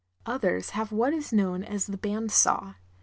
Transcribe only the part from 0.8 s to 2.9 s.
what is known as the band saw.